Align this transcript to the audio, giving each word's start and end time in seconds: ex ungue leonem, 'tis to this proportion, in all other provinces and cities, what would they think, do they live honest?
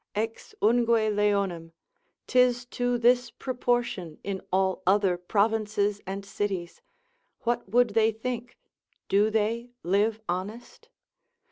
ex 0.15 0.55
ungue 0.63 1.11
leonem, 1.15 1.73
'tis 2.25 2.65
to 2.65 2.97
this 2.97 3.29
proportion, 3.29 4.17
in 4.23 4.41
all 4.51 4.81
other 4.87 5.15
provinces 5.15 6.01
and 6.07 6.25
cities, 6.25 6.81
what 7.41 7.69
would 7.69 7.89
they 7.91 8.11
think, 8.11 8.57
do 9.09 9.29
they 9.29 9.69
live 9.83 10.19
honest? 10.27 10.89